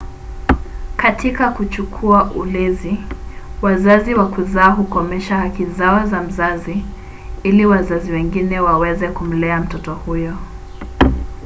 katika 0.97 1.49
kuchukua 1.51 2.31
ulezi 2.31 2.99
wazazi 3.61 4.13
wa 4.15 4.27
kuzaa 4.27 4.69
hukomesha 4.69 5.37
haki 5.37 5.65
zao 5.65 6.07
za 6.07 6.21
mzazi 6.21 6.83
ili 7.43 7.65
wazazi 7.65 8.11
wengine 8.11 8.59
waweze 8.59 9.07
kumlea 9.07 9.59
mtoto 9.61 9.93
huyo 9.95 10.37